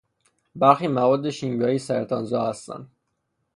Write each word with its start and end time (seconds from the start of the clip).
برخی 0.55 0.87
مواد 0.87 1.29
شیمیایی 1.29 1.79
سرطانزا 1.79 2.47
هستند. 2.49 2.91